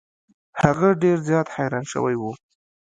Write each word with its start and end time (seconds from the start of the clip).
هغه 0.61 0.87
ډیر 1.01 1.17
زیات 1.27 1.47
حیران 1.55 1.85
شوی 1.93 2.15
و. 2.17 2.23